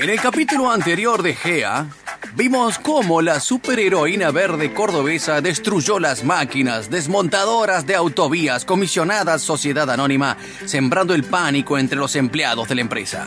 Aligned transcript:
En 0.00 0.08
el 0.08 0.20
capítulo 0.20 0.70
anterior 0.70 1.24
de 1.24 1.34
Gea, 1.34 1.86
vimos 2.36 2.78
cómo 2.78 3.20
la 3.20 3.40
superheroína 3.40 4.30
verde 4.30 4.72
cordobesa 4.72 5.40
destruyó 5.40 5.98
las 5.98 6.22
máquinas 6.22 6.88
desmontadoras 6.88 7.84
de 7.84 7.96
autovías 7.96 8.64
comisionadas 8.64 9.42
Sociedad 9.42 9.90
Anónima, 9.90 10.36
sembrando 10.66 11.14
el 11.14 11.24
pánico 11.24 11.78
entre 11.78 11.98
los 11.98 12.14
empleados 12.14 12.68
de 12.68 12.76
la 12.76 12.80
empresa. 12.80 13.26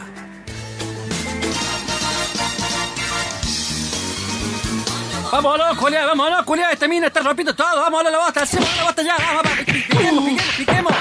Vámonos, 5.30 5.78
Julia, 5.78 6.06
vámonos, 6.06 6.46
Julia, 6.46 6.72
este 6.72 6.88
mina 6.88 7.08
está 7.08 7.20
rompiendo 7.20 7.54
todo, 7.54 7.82
vámonos, 7.82 8.14
la 8.14 8.18
basta, 8.18 8.44
hacemos 8.44 8.70
la 8.78 8.84
basta 8.84 9.04
ya, 9.04 9.18
vamos, 9.18 9.44
vamos, 9.44 9.60
piquemos, 9.66 10.24
piquemos, 10.24 10.56
piquemos. 10.56 10.94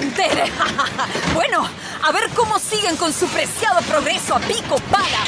bueno, 1.34 1.68
a 2.02 2.12
ver 2.12 2.30
cómo 2.34 2.58
siguen 2.58 2.96
con 2.96 3.12
su 3.12 3.26
preciado 3.26 3.80
progreso 3.82 4.34
a 4.34 4.40
pico 4.40 4.76
pala, 4.90 5.24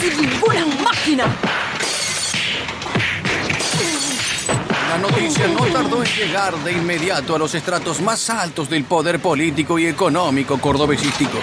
sin 0.00 0.20
ninguna 0.20 0.66
máquina. 0.82 1.24
La 4.88 4.98
noticia 4.98 5.46
no 5.48 5.66
tardó 5.66 6.02
en 6.02 6.10
llegar 6.10 6.56
de 6.64 6.72
inmediato 6.72 7.36
a 7.36 7.38
los 7.38 7.54
estratos 7.54 8.00
más 8.00 8.30
altos 8.30 8.70
del 8.70 8.84
poder 8.84 9.20
político 9.20 9.78
y 9.78 9.86
económico 9.86 10.58
cordobesístico. 10.58 11.38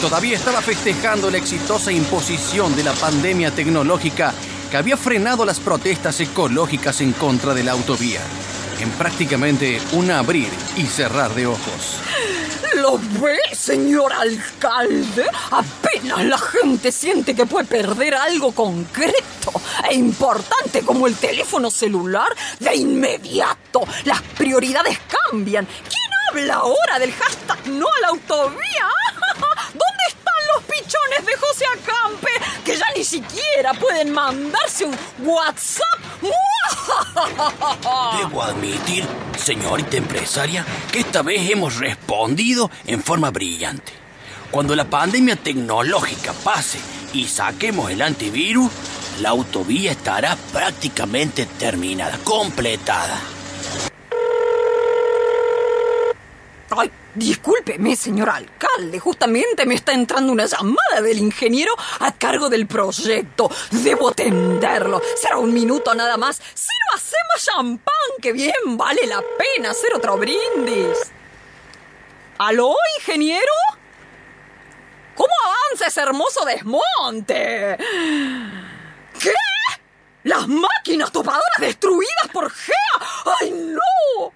Todavía 0.00 0.36
estaba 0.36 0.62
festejando 0.62 1.30
la 1.30 1.38
exitosa 1.38 1.90
imposición 1.90 2.76
de 2.76 2.84
la 2.84 2.92
pandemia 2.92 3.50
tecnológica 3.50 4.32
que 4.70 4.76
había 4.76 4.96
frenado 4.96 5.44
las 5.44 5.58
protestas 5.58 6.20
ecológicas 6.20 7.00
en 7.00 7.12
contra 7.12 7.54
de 7.54 7.64
la 7.64 7.72
autovía. 7.72 8.20
En 8.80 8.90
prácticamente 8.92 9.80
un 9.92 10.10
abrir 10.10 10.48
y 10.76 10.84
cerrar 10.86 11.34
de 11.34 11.46
ojos. 11.46 11.98
¿Lo 12.76 12.98
ve, 13.20 13.38
señor 13.52 14.12
alcalde? 14.12 15.26
Apenas 15.50 16.24
la 16.24 16.38
gente 16.38 16.92
siente 16.92 17.34
que 17.34 17.44
puede 17.44 17.66
perder 17.66 18.14
algo 18.14 18.52
concreto 18.52 19.52
e 19.90 19.94
importante 19.94 20.82
como 20.82 21.08
el 21.08 21.16
teléfono 21.16 21.70
celular, 21.70 22.28
de 22.60 22.76
inmediato 22.76 23.80
las 24.04 24.22
prioridades 24.22 24.98
cambian. 25.28 25.66
¿Quién 25.66 26.10
habla 26.30 26.54
ahora 26.54 26.98
del 27.00 27.12
hashtag 27.12 27.66
no 27.68 27.86
a 27.86 28.00
la 28.00 28.08
autovía? 28.08 28.88
¿Dónde 29.72 30.04
están 30.08 30.46
los 30.54 30.62
pichones 30.64 31.26
de 31.26 31.36
José 31.36 31.64
Acampe 31.66 32.30
que 32.64 32.76
ya 32.76 32.86
ni 32.96 33.02
siquiera 33.02 33.74
pueden 33.74 34.12
mandarse 34.12 34.84
un 34.84 34.96
WhatsApp? 35.24 35.98
Debo 38.18 38.42
admitir, 38.42 39.04
señorita 39.36 39.96
empresaria, 39.96 40.64
que 40.92 41.00
esta 41.00 41.22
vez 41.22 41.50
hemos 41.50 41.76
respondido 41.76 42.70
en 42.86 43.02
forma 43.02 43.30
brillante. 43.30 43.92
Cuando 44.50 44.74
la 44.74 44.84
pandemia 44.84 45.36
tecnológica 45.36 46.32
pase 46.32 46.78
y 47.12 47.26
saquemos 47.26 47.90
el 47.90 48.02
antivirus, 48.02 48.70
la 49.20 49.30
autovía 49.30 49.92
estará 49.92 50.36
prácticamente 50.52 51.46
terminada, 51.46 52.18
completada. 52.24 53.20
Ay, 56.70 56.90
discúlpeme, 57.14 57.96
señor 57.96 58.30
alcalde. 58.30 58.98
Justamente 58.98 59.66
me 59.66 59.74
está 59.74 59.92
entrando 59.92 60.32
una 60.32 60.46
llamada 60.46 61.00
del 61.02 61.18
ingeniero 61.18 61.74
a 62.00 62.12
cargo 62.12 62.48
del 62.48 62.66
proyecto. 62.66 63.50
Debo 63.70 64.10
atenderlo. 64.10 65.02
Será 65.20 65.38
un 65.38 65.52
minuto 65.52 65.94
nada 65.94 66.16
más. 66.16 66.36
Sírvase 66.36 67.16
más 67.32 67.44
champán, 67.44 67.94
que 68.20 68.32
bien 68.32 68.76
vale 68.76 69.06
la 69.06 69.22
pena 69.36 69.70
hacer 69.70 69.94
otro 69.94 70.16
brindis. 70.16 70.98
¿Aló, 72.38 72.74
ingeniero? 72.98 73.52
¿Cómo 75.14 75.32
avanza 75.44 75.88
ese 75.88 76.00
hermoso 76.00 76.44
desmonte? 76.44 77.76
¿Qué? 79.20 79.32
¿Las 80.22 80.46
máquinas 80.46 81.10
topadoras 81.10 81.58
destruidas 81.58 82.28
por 82.32 82.50
Gea? 82.50 82.76
¡Ay, 83.40 83.50
no! 83.50 83.80
¡No! 84.20 84.32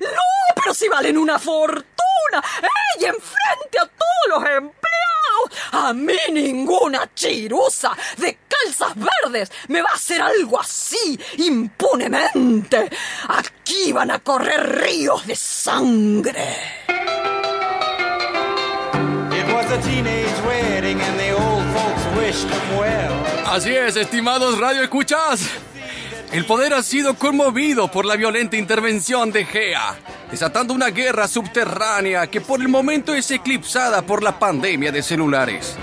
¡No! 0.00 0.33
¡Pero 0.64 0.72
si 0.72 0.88
valen 0.88 1.18
una 1.18 1.38
fortuna! 1.38 2.42
¡Ey! 2.62 3.04
¡Enfrente 3.04 3.78
a 3.78 3.86
todos 3.86 4.28
los 4.30 4.38
empleados! 4.38 4.82
A 5.72 5.92
mí 5.92 6.16
ninguna 6.32 7.10
chirusa 7.14 7.94
de 8.16 8.38
calzas 8.48 8.94
verdes 8.96 9.52
me 9.68 9.82
va 9.82 9.90
a 9.90 9.94
hacer 9.94 10.22
algo 10.22 10.58
así 10.58 11.20
impunemente. 11.36 12.88
Aquí 13.28 13.92
van 13.92 14.10
a 14.10 14.20
correr 14.20 14.80
ríos 14.80 15.26
de 15.26 15.36
sangre. 15.36 16.56
It 19.32 19.52
was 19.52 19.70
a 19.70 19.82
teenage 19.82 20.40
wedding 20.46 20.98
and 20.98 21.20
the 21.20 21.32
old 21.32 21.64
folks 21.74 22.06
wished 22.16 22.48
them 22.48 22.78
well. 22.78 23.12
Así 23.44 23.76
es, 23.76 23.96
estimados 23.96 24.58
radioescuchas. 24.58 25.42
El 26.34 26.46
poder 26.46 26.74
ha 26.74 26.82
sido 26.82 27.14
conmovido 27.14 27.88
por 27.88 28.04
la 28.04 28.16
violenta 28.16 28.56
intervención 28.56 29.30
de 29.30 29.44
Gea, 29.44 29.94
desatando 30.32 30.74
una 30.74 30.88
guerra 30.90 31.28
subterránea 31.28 32.26
que 32.26 32.40
por 32.40 32.60
el 32.60 32.66
momento 32.66 33.14
es 33.14 33.30
eclipsada 33.30 34.02
por 34.02 34.20
la 34.20 34.36
pandemia 34.36 34.90
de 34.90 35.00
celulares. 35.00 35.76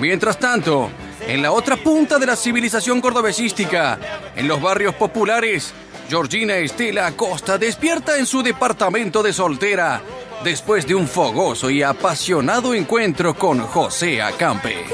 Mientras 0.00 0.40
tanto, 0.40 0.90
en 1.24 1.40
la 1.40 1.52
otra 1.52 1.76
punta 1.76 2.18
de 2.18 2.26
la 2.26 2.34
civilización 2.34 3.00
cordobesística, 3.00 3.96
en 4.34 4.48
los 4.48 4.60
barrios 4.60 4.96
populares, 4.96 5.72
Georgina 6.08 6.56
Estela 6.56 7.06
Acosta 7.06 7.56
despierta 7.56 8.18
en 8.18 8.26
su 8.26 8.42
departamento 8.42 9.22
de 9.22 9.32
soltera 9.32 10.02
después 10.42 10.84
de 10.84 10.96
un 10.96 11.06
fogoso 11.06 11.70
y 11.70 11.84
apasionado 11.84 12.74
encuentro 12.74 13.34
con 13.34 13.60
José 13.60 14.20
Acampe. 14.20 14.84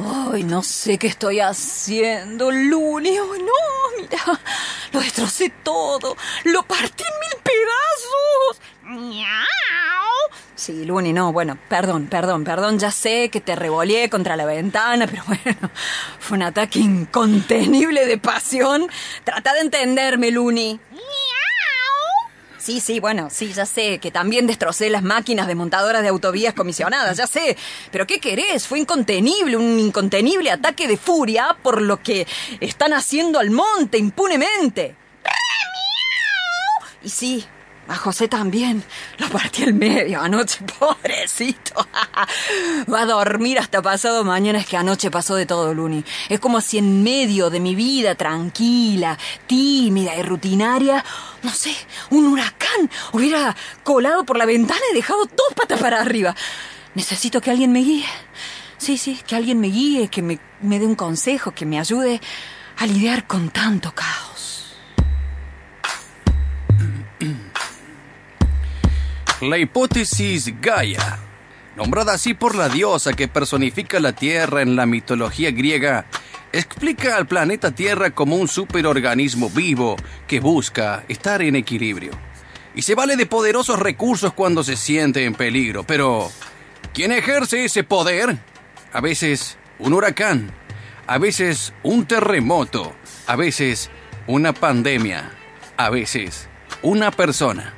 Ay, 0.00 0.44
no 0.44 0.62
sé 0.62 0.96
qué 0.96 1.08
estoy 1.08 1.40
haciendo, 1.40 2.52
Luni. 2.52 3.10
Ay, 3.10 3.16
no, 3.18 4.00
mira, 4.00 4.40
lo 4.92 5.00
destrocé 5.00 5.50
todo. 5.62 6.16
Lo 6.44 6.62
partí 6.62 7.02
en 7.02 7.18
mil 7.18 7.42
pedazos. 7.42 8.60
Miau. 8.82 9.28
Sí, 10.54 10.84
Luni, 10.84 11.12
no, 11.12 11.32
bueno, 11.32 11.58
perdón, 11.68 12.06
perdón, 12.06 12.44
perdón, 12.44 12.78
ya 12.78 12.92
sé 12.92 13.28
que 13.28 13.40
te 13.40 13.56
revoleé 13.56 14.08
contra 14.08 14.36
la 14.36 14.44
ventana, 14.44 15.06
pero 15.06 15.24
bueno, 15.26 15.70
fue 16.20 16.36
un 16.36 16.42
ataque 16.44 16.78
incontenible 16.78 18.06
de 18.06 18.18
pasión. 18.18 18.88
Trata 19.24 19.52
de 19.54 19.60
entenderme, 19.60 20.30
Luni. 20.30 20.78
Sí, 22.68 22.80
sí, 22.80 23.00
bueno, 23.00 23.28
sí, 23.30 23.50
ya 23.54 23.64
sé 23.64 23.98
que 23.98 24.10
también 24.10 24.46
destrocé 24.46 24.90
las 24.90 25.02
máquinas 25.02 25.46
desmontadoras 25.46 26.02
de 26.02 26.08
autovías 26.08 26.52
comisionadas, 26.52 27.16
ya 27.16 27.26
sé. 27.26 27.56
Pero 27.90 28.06
¿qué 28.06 28.20
querés? 28.20 28.66
Fue 28.66 28.78
incontenible, 28.78 29.56
un 29.56 29.78
incontenible 29.78 30.50
ataque 30.50 30.86
de 30.86 30.98
furia 30.98 31.56
por 31.62 31.80
lo 31.80 32.02
que 32.02 32.26
están 32.60 32.92
haciendo 32.92 33.38
al 33.38 33.50
monte 33.50 33.96
impunemente. 33.96 34.94
Y 37.02 37.08
sí, 37.08 37.46
a 37.88 37.96
José 37.96 38.28
también. 38.28 38.84
Lo 39.16 39.28
partí 39.30 39.64
al 39.64 39.72
medio 39.72 40.20
anoche, 40.20 40.58
pobrecito. 40.78 41.86
Va 42.92 43.00
a 43.00 43.06
dormir 43.06 43.58
hasta 43.58 43.80
pasado 43.80 44.24
mañana. 44.24 44.58
Es 44.58 44.66
que 44.66 44.76
anoche 44.76 45.10
pasó 45.10 45.34
de 45.34 45.46
todo, 45.46 45.72
Luni. 45.72 46.04
Es 46.28 46.38
como 46.38 46.60
si 46.60 46.76
en 46.76 47.02
medio 47.02 47.48
de 47.48 47.60
mi 47.60 47.74
vida 47.74 48.14
tranquila, 48.14 49.16
tímida 49.46 50.14
y 50.16 50.22
rutinaria, 50.22 51.02
no 51.42 51.50
sé, 51.50 51.74
un 52.10 52.26
huracán 52.26 52.90
hubiera 53.12 53.56
colado 53.84 54.24
por 54.24 54.36
la 54.36 54.46
ventana 54.46 54.80
y 54.90 54.94
dejado 54.94 55.24
dos 55.26 55.54
patas 55.54 55.80
para 55.80 56.00
arriba. 56.00 56.34
Necesito 56.94 57.40
que 57.40 57.50
alguien 57.50 57.72
me 57.72 57.80
guíe. 57.80 58.06
Sí, 58.78 58.96
sí, 58.96 59.20
que 59.26 59.36
alguien 59.36 59.60
me 59.60 59.68
guíe, 59.68 60.08
que 60.08 60.22
me, 60.22 60.38
me 60.62 60.78
dé 60.78 60.86
un 60.86 60.94
consejo, 60.94 61.52
que 61.52 61.66
me 61.66 61.78
ayude 61.78 62.20
a 62.78 62.86
lidiar 62.86 63.26
con 63.26 63.50
tanto 63.50 63.92
caos. 63.92 64.76
La 69.40 69.58
hipótesis 69.58 70.60
Gaia, 70.60 71.18
nombrada 71.76 72.14
así 72.14 72.34
por 72.34 72.56
la 72.56 72.68
diosa 72.68 73.12
que 73.12 73.28
personifica 73.28 74.00
la 74.00 74.12
tierra 74.12 74.62
en 74.62 74.74
la 74.74 74.86
mitología 74.86 75.50
griega, 75.52 76.06
explica 76.52 77.16
al 77.16 77.26
planeta 77.26 77.70
Tierra 77.70 78.10
como 78.10 78.36
un 78.36 78.48
superorganismo 78.48 79.50
vivo 79.50 79.96
que 80.26 80.40
busca 80.40 81.04
estar 81.08 81.42
en 81.42 81.56
equilibrio. 81.56 82.12
Y 82.74 82.82
se 82.82 82.94
vale 82.94 83.16
de 83.16 83.26
poderosos 83.26 83.78
recursos 83.78 84.32
cuando 84.32 84.62
se 84.62 84.76
siente 84.76 85.24
en 85.24 85.34
peligro, 85.34 85.84
pero 85.84 86.30
¿quién 86.94 87.12
ejerce 87.12 87.64
ese 87.64 87.84
poder? 87.84 88.38
A 88.92 89.00
veces 89.00 89.56
un 89.78 89.94
huracán, 89.94 90.52
a 91.06 91.18
veces 91.18 91.72
un 91.82 92.06
terremoto, 92.06 92.94
a 93.26 93.36
veces 93.36 93.90
una 94.26 94.52
pandemia, 94.52 95.32
a 95.76 95.90
veces 95.90 96.48
una 96.82 97.10
persona. 97.10 97.74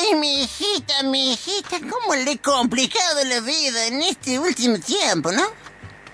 Ay, 0.00 0.14
mi 0.16 0.42
hijita, 0.42 1.02
mi 1.04 1.32
hijita, 1.32 1.78
cómo 1.80 2.14
le 2.14 2.32
he 2.32 2.38
complicado 2.38 3.24
la 3.24 3.40
vida 3.40 3.86
en 3.86 4.02
este 4.02 4.38
último 4.38 4.78
tiempo, 4.78 5.30
¿no? 5.30 5.67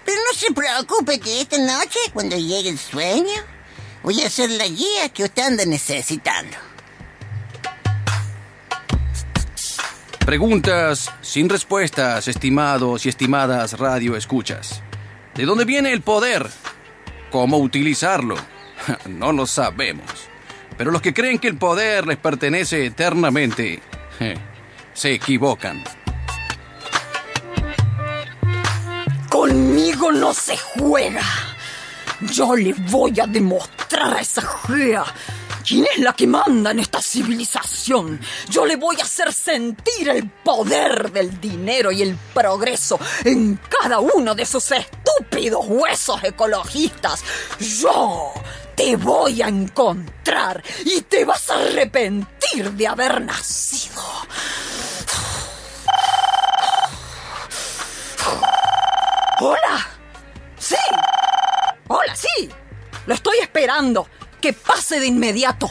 Pero 0.05 0.19
no 0.31 0.39
se 0.39 0.53
preocupe 0.53 1.19
que 1.19 1.41
esta 1.41 1.59
noche, 1.59 1.99
cuando 2.13 2.37
llegue 2.37 2.69
el 2.69 2.79
sueño, 2.79 3.43
voy 4.03 4.23
a 4.23 4.31
ser 4.31 4.51
la 4.51 4.67
guía 4.67 5.09
que 5.09 5.25
usted 5.25 5.43
anda 5.43 5.65
necesitando. 5.65 6.57
Preguntas 10.25 11.13
sin 11.21 11.49
respuestas, 11.51 12.29
estimados 12.29 13.05
y 13.05 13.11
estimadas 13.11 13.79
radio 13.79 14.17
escuchas. 14.17 14.83
¿De 15.35 15.45
dónde 15.45 15.65
viene 15.65 15.93
el 15.93 16.01
poder? 16.01 16.49
¿Cómo 17.31 17.59
utilizarlo? 17.59 18.37
No 19.09 19.33
lo 19.33 19.47
sabemos. 19.47 20.05
Pero 20.77 20.91
los 20.91 21.01
que 21.01 21.15
creen 21.15 21.39
que 21.39 21.49
el 21.49 21.57
poder 21.57 22.07
les 22.07 22.19
pertenece 22.19 22.87
eternamente, 22.87 23.83
se 24.95 25.13
equivocan. 25.13 25.83
Conmigo 29.45 30.11
no 30.11 30.33
se 30.33 30.57
juega. 30.57 31.21
Yo 32.33 32.57
le 32.57 32.73
voy 32.73 33.21
a 33.21 33.27
demostrar 33.27 34.15
a 34.15 34.21
esa 34.23 34.41
gea 34.41 35.05
quién 35.69 35.85
es 35.93 35.99
la 35.99 36.15
que 36.15 36.27
manda 36.27 36.71
en 36.71 36.79
esta 36.79 37.03
civilización. 37.03 38.19
Yo 38.49 38.65
le 38.65 38.77
voy 38.77 38.97
a 38.99 39.05
hacer 39.05 39.35
sentir 39.35 40.09
el 40.09 40.31
poder 40.31 41.13
del 41.13 41.39
dinero 41.43 41.93
y 41.93 42.01
el 42.01 42.17
progreso 42.33 42.99
en 43.23 43.61
cada 43.69 44.01
uno 44.01 44.35
de 44.35 44.47
sus 44.47 44.73
estúpidos 44.73 45.67
huesos 45.69 46.25
ecologistas. 46.25 47.23
Yo 47.61 48.33
te 48.75 48.97
voy 48.97 49.43
a 49.43 49.49
encontrar 49.49 50.65
y 50.87 51.03
te 51.03 51.27
vas 51.27 51.51
a 51.51 51.57
arrepentir 51.57 52.73
de 52.73 52.87
haber 52.87 53.21
nacido. 53.21 54.01
Hola. 59.41 59.89
Sí. 60.59 60.77
Hola, 61.89 62.15
sí. 62.15 62.49
Lo 63.07 63.15
estoy 63.15 63.39
esperando. 63.39 64.09
Que 64.41 64.53
pase 64.53 65.01
de 65.01 65.07
inmediato. 65.07 65.71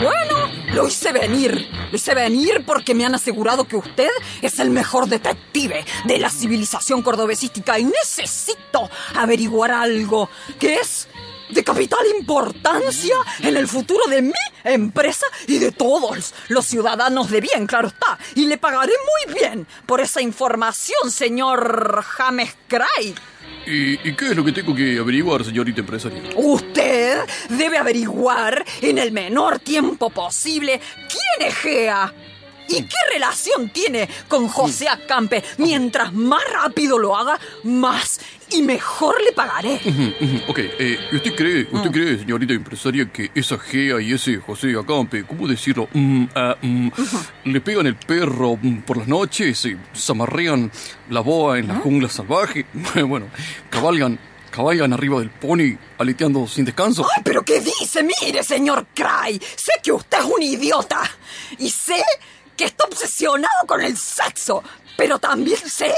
Bueno, 0.00 0.50
lo 0.72 0.88
hice 0.88 1.12
venir. 1.12 1.68
Lo 1.90 1.96
hice 1.96 2.14
venir 2.14 2.64
porque 2.66 2.94
me 2.94 3.04
han 3.04 3.14
asegurado 3.14 3.64
que 3.64 3.76
usted 3.76 4.10
es 4.40 4.58
el 4.58 4.70
mejor 4.70 5.08
detective 5.08 5.84
de 6.04 6.18
la 6.18 6.30
civilización 6.30 7.02
cordobesística 7.02 7.78
y 7.78 7.84
necesito 7.84 8.90
averiguar 9.14 9.72
algo 9.72 10.30
que 10.58 10.76
es 10.76 11.08
de 11.50 11.64
capital 11.64 12.00
importancia 12.18 13.14
en 13.40 13.56
el 13.56 13.68
futuro 13.68 14.04
de 14.08 14.22
mi 14.22 14.32
empresa 14.64 15.26
y 15.46 15.58
de 15.58 15.72
todos 15.72 16.34
los 16.48 16.66
ciudadanos 16.66 17.30
de 17.30 17.40
bien, 17.40 17.66
claro 17.66 17.88
está. 17.88 18.18
Y 18.34 18.46
le 18.46 18.58
pagaré 18.58 18.92
muy 19.26 19.34
bien 19.34 19.66
por 19.86 20.00
esa 20.00 20.20
información, 20.20 21.10
señor 21.10 22.02
James 22.02 22.54
Cray. 22.68 23.14
¿Y, 23.66 24.08
¿Y, 24.08 24.14
qué 24.14 24.26
es 24.26 24.36
lo 24.36 24.44
que 24.44 24.52
tengo 24.52 24.74
que 24.74 24.98
averiguar, 24.98 25.44
señorita 25.44 25.80
empresaria? 25.80 26.22
Usted 26.36 27.18
debe 27.48 27.78
averiguar 27.78 28.64
en 28.80 28.98
el 28.98 29.10
menor 29.10 29.58
tiempo 29.58 30.10
posible 30.10 30.80
quién 31.08 31.48
es 31.48 31.54
Gea. 31.56 32.12
¿Y 32.68 32.82
qué 32.82 32.96
relación 33.12 33.70
tiene 33.70 34.08
con 34.28 34.48
José 34.48 34.88
Acampe? 34.88 35.42
Mientras 35.58 36.12
más 36.12 36.42
rápido 36.50 36.98
lo 36.98 37.16
haga, 37.16 37.38
más 37.64 38.20
y 38.50 38.62
mejor 38.62 39.16
le 39.22 39.32
pagaré. 39.32 39.80
Ok, 40.48 40.58
eh, 40.58 40.98
¿usted 41.12 41.34
cree, 41.34 41.68
usted 41.70 41.90
cree, 41.90 42.18
señorita 42.18 42.52
empresaria, 42.52 43.10
que 43.10 43.30
esa 43.34 43.58
Gea 43.58 44.00
y 44.00 44.12
ese 44.12 44.36
José 44.36 44.74
Acampe, 44.78 45.24
¿cómo 45.24 45.48
decirlo? 45.48 45.88
Mm, 45.92 46.24
ah, 46.34 46.56
mm, 46.60 46.88
le 47.44 47.60
pegan 47.60 47.86
el 47.86 47.96
perro 47.96 48.58
mm, 48.60 48.82
por 48.82 48.98
las 48.98 49.08
noches, 49.08 49.58
se 49.58 49.76
zamarrean 49.94 50.70
la 51.10 51.20
boa 51.20 51.58
en 51.58 51.68
la 51.68 51.76
jungla 51.76 52.08
salvaje, 52.08 52.66
bueno, 53.06 53.26
cabalgan 53.70 54.18
cabalgan 54.50 54.90
arriba 54.94 55.18
del 55.18 55.28
pony, 55.28 55.76
aleteando 55.98 56.46
sin 56.46 56.64
descanso. 56.64 57.06
¡Ay, 57.14 57.22
pero 57.22 57.44
qué 57.44 57.60
dice! 57.60 58.02
Mire, 58.02 58.42
señor 58.42 58.86
Cray, 58.94 59.38
sé 59.54 59.72
que 59.82 59.92
usted 59.92 60.18
es 60.18 60.24
un 60.24 60.42
idiota. 60.42 61.02
Y 61.58 61.68
sé 61.68 62.02
que 62.56 62.64
está 62.64 62.84
obsesionado 62.84 63.66
con 63.66 63.80
el 63.82 63.96
sexo, 63.96 64.62
pero 64.96 65.18
también 65.18 65.58
sé 65.58 65.94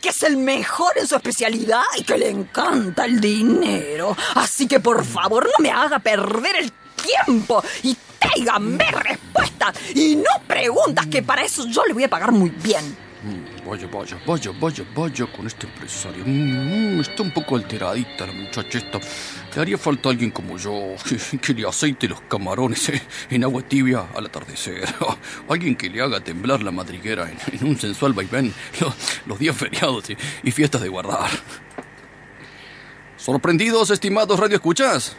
que 0.00 0.10
es 0.10 0.22
el 0.22 0.36
mejor 0.36 0.96
en 0.96 1.06
su 1.06 1.16
especialidad 1.16 1.82
y 1.96 2.04
que 2.04 2.18
le 2.18 2.28
encanta 2.28 3.04
el 3.04 3.20
dinero. 3.20 4.16
Así 4.34 4.66
que 4.66 4.80
por 4.80 5.04
favor 5.04 5.46
no 5.46 5.62
me 5.62 5.70
haga 5.70 5.98
perder 5.98 6.56
el 6.56 6.72
tiempo 6.96 7.62
y 7.82 7.96
tráigame 8.18 8.90
respuestas 8.90 9.74
y 9.94 10.16
no 10.16 10.30
preguntas 10.46 11.06
que 11.06 11.22
para 11.22 11.42
eso 11.42 11.66
yo 11.66 11.84
le 11.84 11.94
voy 11.94 12.04
a 12.04 12.10
pagar 12.10 12.32
muy 12.32 12.50
bien. 12.50 12.96
Vaya, 13.68 13.86
vaya, 13.86 14.18
vaya, 14.24 14.50
vaya, 14.58 14.84
vaya 14.94 15.26
con 15.26 15.46
este 15.46 15.66
empresario. 15.66 16.24
Mm, 16.24 17.00
está 17.00 17.22
un 17.22 17.30
poco 17.30 17.54
alteradita 17.54 18.26
la 18.26 18.32
muchacha 18.32 18.78
esta. 18.78 18.98
Le 19.54 19.60
haría 19.60 19.76
falta 19.76 20.08
alguien 20.08 20.30
como 20.30 20.56
yo, 20.56 20.94
que 21.42 21.52
le 21.52 21.68
aceite 21.68 22.08
los 22.08 22.22
camarones 22.22 22.88
eh, 22.88 23.02
en 23.28 23.44
agua 23.44 23.60
tibia 23.60 24.06
al 24.16 24.24
atardecer. 24.24 24.88
Alguien 25.50 25.76
que 25.76 25.90
le 25.90 26.00
haga 26.00 26.18
temblar 26.20 26.62
la 26.62 26.70
madriguera 26.70 27.30
en, 27.30 27.66
un 27.66 27.78
sensual 27.78 28.14
vaivén 28.14 28.54
los, 29.26 29.38
días 29.38 29.54
feriados 29.54 30.04
y, 30.42 30.50
fiestas 30.50 30.80
de 30.80 30.88
guardar. 30.88 31.28
¿Sorprendidos, 33.18 33.90
estimados 33.90 34.40
radioescuchas? 34.40 35.14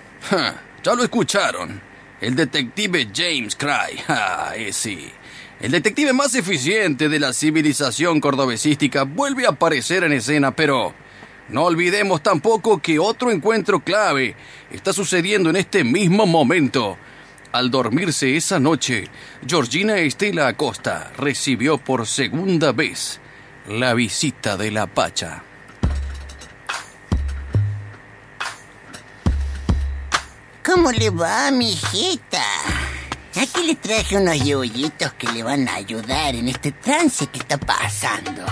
ya 0.83 0.95
lo 0.95 1.03
escucharon. 1.03 1.79
El 2.19 2.35
detective 2.35 3.09
James 3.13 3.55
Cry. 3.55 4.01
Ah, 4.07 4.53
sí. 4.71 5.11
El 5.59 5.71
detective 5.71 6.13
más 6.13 6.35
eficiente 6.35 7.09
de 7.09 7.19
la 7.19 7.33
civilización 7.33 8.21
cordobesística 8.21 9.03
vuelve 9.03 9.45
a 9.45 9.49
aparecer 9.49 10.05
en 10.05 10.13
escena, 10.13 10.55
pero 10.55 10.93
no 11.49 11.65
olvidemos 11.65 12.23
tampoco 12.23 12.81
que 12.81 12.97
otro 12.97 13.29
encuentro 13.29 13.81
clave 13.81 14.37
está 14.71 14.93
sucediendo 14.93 15.49
en 15.49 15.57
este 15.57 15.83
mismo 15.83 16.25
momento. 16.25 16.97
Al 17.51 17.71
dormirse 17.71 18.37
esa 18.37 18.57
noche, 18.57 19.09
Georgina 19.45 19.97
Estela 19.97 20.47
Acosta 20.47 21.11
recibió 21.17 21.77
por 21.77 22.07
segunda 22.07 22.71
vez 22.71 23.19
la 23.67 23.93
visita 23.93 24.55
de 24.55 24.71
la 24.71 24.87
Pacha. 24.87 25.43
¿Cómo 30.63 30.91
le 30.91 31.09
va, 31.09 31.51
mi 31.51 31.71
hijita? 31.71 32.43
Aquí 33.41 33.63
le 33.63 33.75
traje 33.75 34.17
unos 34.17 34.37
yoyitos 34.43 35.13
que 35.13 35.31
le 35.31 35.43
van 35.43 35.69
a 35.69 35.75
ayudar 35.75 36.35
en 36.35 36.49
este 36.49 36.73
trance 36.73 37.25
que 37.27 37.39
está 37.39 37.57
pasando. 37.57 38.45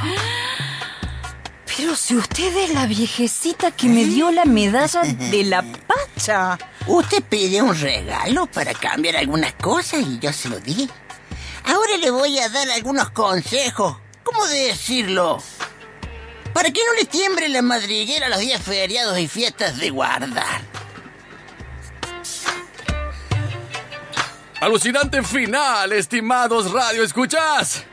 Pero 1.66 1.94
si 1.94 2.16
usted 2.16 2.56
es 2.56 2.74
la 2.74 2.86
viejecita 2.86 3.72
que 3.72 3.88
me 3.88 4.06
dio 4.06 4.32
la 4.32 4.46
medalla 4.46 5.02
de 5.02 5.44
la 5.44 5.62
pacha. 5.88 6.58
Usted 6.88 7.22
pidió 7.22 7.66
un 7.66 7.78
regalo 7.78 8.46
para 8.46 8.74
cambiar 8.74 9.18
algunas 9.18 9.52
cosas 9.56 10.04
y 10.08 10.20
yo 10.20 10.32
se 10.32 10.48
lo 10.48 10.58
di. 10.62 10.90
Ahora 11.66 11.98
le 11.98 12.10
voy 12.10 12.40
a 12.40 12.48
dar 12.48 12.70
algunos 12.70 13.10
consejos. 13.10 13.98
¿Cómo 14.24 14.48
decirlo? 14.48 15.44
Para 16.54 16.72
que 16.72 16.80
no 16.86 16.94
le 16.94 17.04
tiembre 17.04 17.50
la 17.50 17.62
madriguera 17.62 18.30
los 18.30 18.40
días 18.40 18.62
feriados 18.62 19.20
y 19.20 19.28
fiestas 19.28 19.78
de 19.78 19.90
guardar. 19.90 20.77
Alucinante 24.60 25.22
final, 25.22 25.94
estimados 25.94 26.72
radio 26.72 27.04
escuchas. 27.04 27.86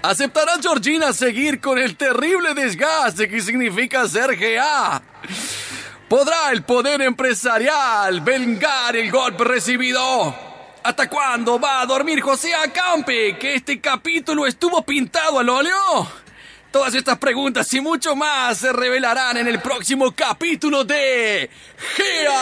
¿Aceptará 0.00 0.52
Georgina 0.62 1.12
seguir 1.12 1.60
con 1.60 1.76
el 1.76 1.96
terrible 1.96 2.54
desgaste 2.54 3.28
que 3.28 3.40
significa 3.40 4.06
ser 4.06 4.36
GA? 4.36 5.02
¿Podrá 6.08 6.52
el 6.52 6.62
poder 6.62 7.02
empresarial 7.02 8.20
vengar 8.20 8.94
el 8.94 9.10
golpe 9.10 9.42
recibido? 9.42 10.32
¿Hasta 10.84 11.08
cuándo 11.08 11.58
va 11.58 11.80
a 11.80 11.86
dormir 11.86 12.20
José 12.20 12.54
Acampe, 12.54 13.36
que 13.36 13.56
este 13.56 13.80
capítulo 13.80 14.46
estuvo 14.46 14.82
pintado 14.82 15.40
al 15.40 15.48
óleo? 15.48 16.08
Todas 16.70 16.94
estas 16.94 17.18
preguntas 17.18 17.72
y 17.74 17.80
mucho 17.80 18.14
más 18.14 18.58
se 18.58 18.72
revelarán 18.72 19.36
en 19.36 19.48
el 19.48 19.60
próximo 19.60 20.12
capítulo 20.12 20.84
de 20.84 21.50
GEA. 21.96 22.32